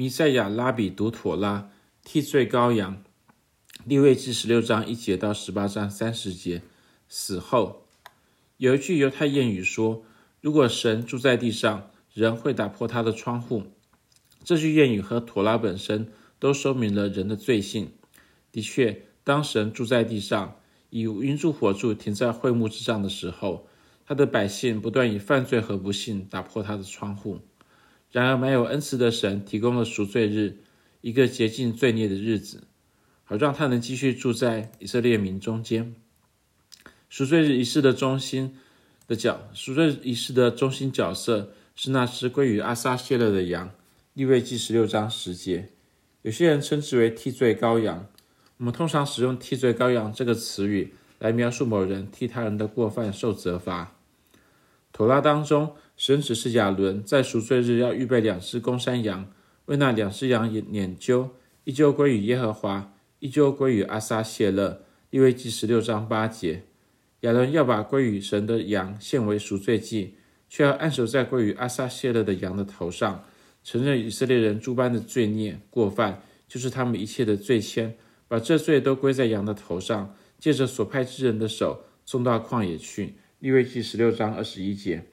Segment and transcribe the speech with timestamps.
[0.00, 1.68] 弥赛亚拉比读妥拉，
[2.02, 3.04] 替罪羔羊。
[3.84, 6.62] 利未记十六章一节到十八章三十节。
[7.06, 7.86] 死后，
[8.56, 10.02] 有一句犹太谚语说
[10.40, 13.64] ：“如果神住在地上，人会打破他的窗户。”
[14.42, 17.92] 这句谚语和妥拉本身都说明了人的罪性。
[18.50, 20.56] 的确，当神住在地上，
[20.88, 23.68] 以云柱火柱停在会幕之上的时候，
[24.06, 27.40] 他的百姓不断以犯罪和不信打破他的窗户。
[28.10, 30.58] 然而，没有恩慈的神提供了赎罪日，
[31.00, 32.64] 一个洁净罪孽的日子，
[33.24, 35.94] 好让他能继续住在以色列民中间。
[37.08, 38.56] 赎罪日仪式的中心
[39.06, 43.70] 的角，赎罪仪式的中心角色是那只归于阿撒谢勒的羊。
[44.14, 45.70] 利未记十六章十节，
[46.22, 48.06] 有些人称之为替罪羔羊。
[48.56, 53.96] 我们通常使用替罪羔羊这个词语来描述某人替他人的过犯受责罚。
[54.92, 59.30] 妥拉当中，神指示亚伦在赎罪日要预备两只公山羊，
[59.66, 61.28] 为那两只羊拈阄，
[61.64, 64.80] 一阄归于耶和华，一阄归于阿撒谢勒。
[65.10, 66.62] 利未记十六章八节。
[67.20, 70.14] 亚伦要把归于神的羊献为赎罪祭，
[70.48, 73.22] 却要按手在归于阿撒谢勒的羊的头上，
[73.62, 77.92] 承认以色列人诸般的罪孽过犯，就是他们一切的罪愆，
[78.26, 83.16] 把这罪都归在羊的头上，借着所派之人的手送到旷野去。
[83.40, 85.04] 利未记十六章二十一节。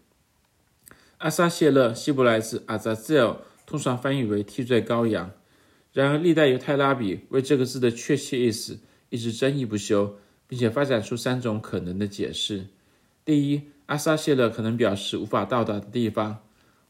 [1.18, 5.32] 阿撒谢勒希伯来字阿扎兹尔，通常翻译为替罪羔羊。
[5.94, 8.80] 然而，历代犹太拉比为这个字的确切意思
[9.10, 10.18] 一直争议不休。
[10.50, 12.68] 并且发展出三种可能的解释：
[13.26, 16.38] 第一，阿撒谢勒可能表示无法到达的地方，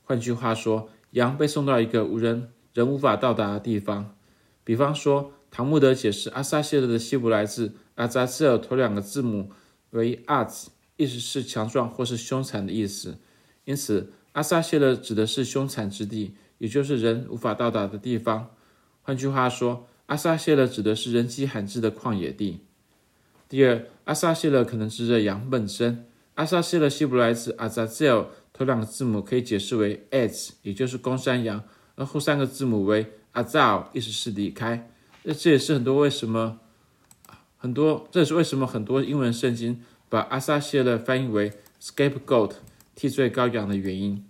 [0.04, 4.16] 换句话说，羊被送到一个无人人无法到达的地方。
[4.64, 9.50] 比方说，唐木德解释阿撒谢勒的希伯来字阿扎兹尔头两个字母
[9.90, 10.68] 为 az，
[10.98, 13.18] 意思是强壮或是凶残的意思，
[13.68, 18.50] 因此阿萨谢勒指的是凶残之地，也就是人无法到达的地方。
[19.02, 22.62] 换句话说，阿萨谢勒指的是人迹罕至的旷野地。
[23.50, 26.06] 第二，阿萨谢勒可能指着羊本身。
[26.36, 31.62] 阿萨谢勒希伯来字阿扎兹尔头两个字母可以解释为 az，也就是公山羊，
[31.96, 34.90] 而后三个字母为 azal，意思是离开。
[35.24, 36.60] 那这也是很多为什么
[37.58, 42.54] 很多，这也是为什么很多英文圣经把阿萨谢勒翻译为 scapegoat，
[42.98, 44.26] 替罪羔羊的原因。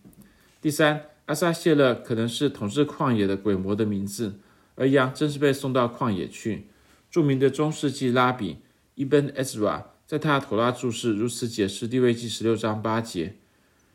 [0.62, 4.42] 第三，阿撒谢勒可能是统治旷野的鬼魔的名字，
[4.76, 6.68] 而羊正是被送到旷野去。
[7.10, 8.58] 著名的中世纪拉比。
[8.98, 13.36] Ibn Ezra 在他的妥拉注释如此解释利未记十六章八节：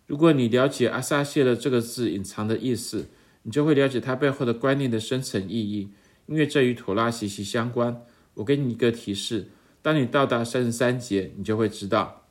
[0.07, 3.09] 如果你了解阿撒谢勒这个字隐藏的意思，
[3.43, 5.91] 你就会了解它背后的观念的深层意义，
[6.27, 8.01] 因为这与妥拉息息相关。
[8.35, 9.49] 我给你一个提示：
[9.83, 12.22] 当你到达三十三节，你就会知道。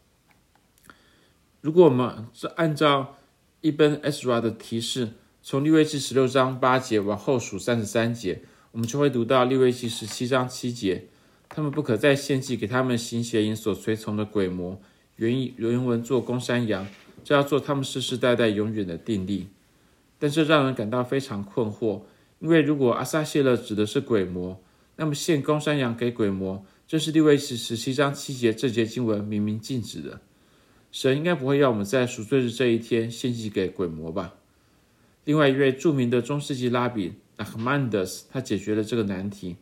[1.61, 3.17] 如果我们是按照
[3.61, 5.09] 一本 Ezra 的提示，
[5.43, 8.41] 从利未记十六章八节往后数三十三节，
[8.71, 11.05] 我们就会读到利未记十七章七节。
[11.49, 14.81] 他们不可再献祭给他们行邪淫所随从的鬼魔，
[15.17, 16.87] 原原文做公山羊，
[17.23, 19.49] 这要做他们世世代代永远的定例。
[20.17, 22.01] 但这让人感到非常困惑，
[22.39, 24.59] 因为如果阿撒谢勒指的是鬼魔，
[24.95, 30.21] 那么献公山羊给鬼魔，这是利未记十七章七节这节经文明明禁止的。
[30.91, 34.35] 神应该不会要我们在赎罪日这一天献祭给鬼魔吧？
[35.25, 39.55] 另外一位著名的中世纪拉比纳赫曼德斯，他解决了这个难题。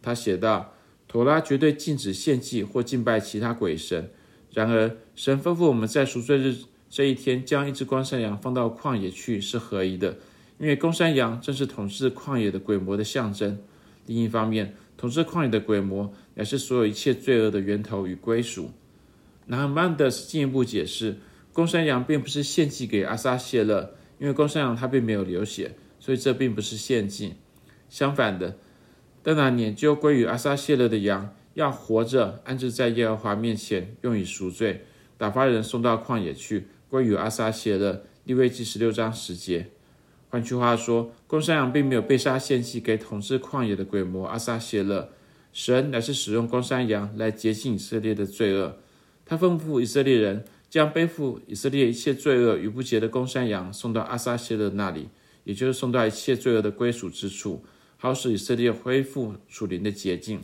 [0.00, 0.74] 他写道。
[1.12, 4.12] 妥拉绝对禁止献祭或敬拜其他鬼神。
[4.52, 6.54] 然而，神吩咐我们在赎罪日
[6.88, 10.18] 这一天将一只公山羊放到旷野去是合宜的，
[10.60, 13.58] 因为公山羊正是统治旷野的鬼魔的象征。
[14.06, 18.70] 另一方面，统治旷野的鬼魔乃是所有一切罪恶的源头与归属。
[19.50, 21.18] 拿曼德斯进一步解释，
[21.52, 27.34] 公山羊并不是献祭给阿撒谢勒，因为公山羊它并没有流血，所以这并不是献祭。
[27.88, 28.56] 相反的。
[29.24, 34.84] 但那拈阄归于阿撒谢勒的羊，要活着安置在耶和华面前，用以赎罪，
[35.18, 38.04] 打发人送到旷野去，归于阿撒谢勒。
[38.22, 39.66] 利未记十六章十节。
[40.28, 45.10] 换句话说，公山羊并没有被杀献祭给统治旷野的鬼魔阿撒谢勒，
[45.52, 48.76] 神乃是使用公山羊来洁净以色列的罪恶。
[49.30, 55.08] 他吩咐以色列人将背负以色列一切罪恶与不洁的公山羊送到阿撒谢勒那里，
[55.44, 57.64] 也就是送到一切罪恶的归属之处。
[57.96, 60.42] 好使以色列恢复属灵的洁净。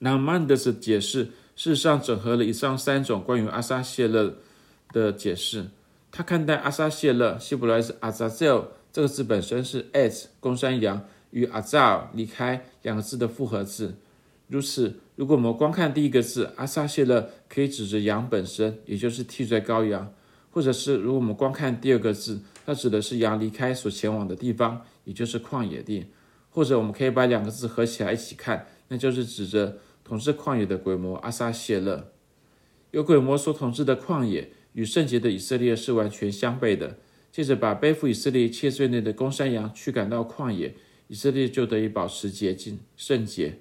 [0.00, 4.38] 那曼德斯解释事实上整合了以上三种关于阿撒谢勒
[4.90, 5.66] 的解释。
[6.10, 13.94] 他看待阿撒谢勒希伯来字阿扎谢勒这个字本身是 az 公山羊与阿扎尔离开两个字的复合字。
[14.48, 20.14] 如此，如果我们光看第一个字阿撒谢勒，可以指着羊本身，也就是替罪羔羊，
[20.50, 26.06] 或者是如果我们光看第二个字，它指的是羊离开所前往的地方，也就是旷野地；
[26.50, 32.12] 或者我们可以把两个字合起来一起看，那就是指着统治旷野的鬼魔阿撒谢勒。
[32.92, 36.98] 有鬼魔所统治的旷野与圣洁的以色列是完全相悖的。
[37.32, 40.74] 借着把背负以色列一切罪孽的公山羊驱赶到旷野，
[41.08, 43.58] 以色列就得以保持洁净圣洁。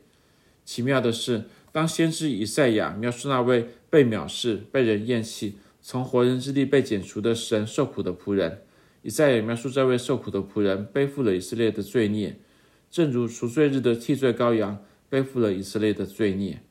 [0.65, 8.63] 奇妙的是，当先知以赛亚描述那位被藐视、被人厌弃，从活人之地被剪除的神受苦的仆人，
[9.03, 12.37] 以赛亚描述这位受苦的仆人背负了以色列的罪孽，
[12.89, 16.61] 正如赎罪日的替罪羔羊背负了以色列的罪孽。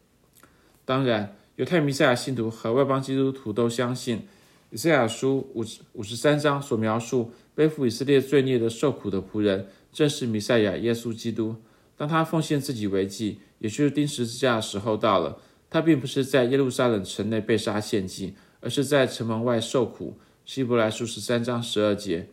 [0.85, 4.27] 当然，犹太弥赛亚信徒和外邦基督徒都相信，
[4.71, 11.55] 以赛亚书五十五十三章所描述背负以色列罪孽的受苦的仆人，正是弥赛亚耶稣基督。
[11.97, 15.39] 当他奉献自己为祭，也就是钉十字架的时候到了，
[15.69, 18.35] 他并不是在耶路撒冷城内被杀献祭。
[18.61, 22.31] 而是在城门外受苦，希伯来书十三章十二节，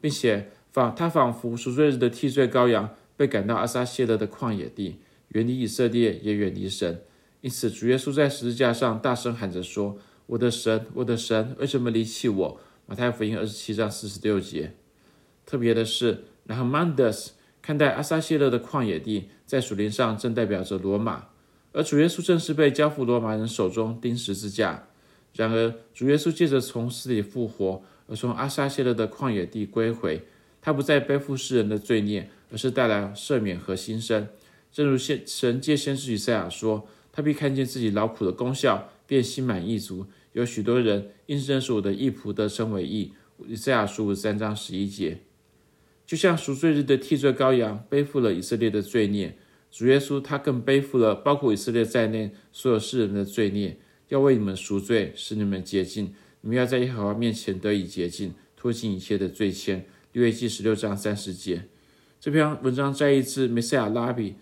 [0.00, 2.88] 并且仿他仿佛赎罪日的替罪羔羊，
[3.18, 7.02] 被赶到阿撒谢勒的旷野地，远离以色列，也远离神。
[7.42, 14.72] 因此，主耶稣在十字架上大声喊着说：“我的神，我的神，为什么离弃我？”马太福音二十七章四十六节。
[15.44, 17.32] 特别的是，拿赫曼德斯
[17.64, 21.28] 看待阿撒谢勒的旷野地，在属灵上正代表着罗马，
[21.72, 24.86] 而主耶稣正是被交付罗马人手中钉十字架。
[25.32, 30.20] 然而，主耶稣借着从死里复活，而从阿撒谢勒的旷野地归回。
[30.60, 34.28] 他不再背负世人的罪孽，而是带来赦免和新生。
[34.70, 43.14] 正如先神借先知以赛亚说：“他必看见自己劳苦的功效，便心满意足。”有许多人因认识我的义仆得称为义。
[43.46, 45.20] 以赛亚书五三章十一节。
[46.06, 49.36] 就像赎罪日的替罪羔羊背负了以色列的罪孽，
[49.70, 53.78] 主耶稣他更背负了包括以色列在内所有世人的罪孽。
[54.08, 56.14] 要为你们赎罪，使你们洁净。
[56.42, 59.80] 你们要在耶和华面前得以洁净，脱尽一切的罪愆。
[60.12, 61.64] 六月记十六章三十节。
[62.20, 64.34] 这篇文章摘自梅赛亚拉比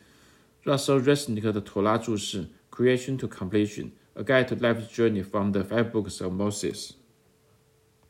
[0.64, 6.32] Russell Resnick 的妥拉注释《Creation to Completion: A Guide to Life's Journey from the Five Books of
[6.32, 6.90] Moses》。